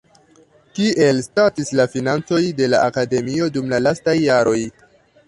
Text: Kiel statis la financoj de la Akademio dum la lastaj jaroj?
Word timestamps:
Kiel 0.77 1.19
statis 1.25 1.69
la 1.79 1.85
financoj 1.97 2.39
de 2.61 2.71
la 2.75 2.79
Akademio 2.93 3.51
dum 3.59 3.69
la 3.75 3.81
lastaj 3.89 4.17
jaroj? 4.23 4.57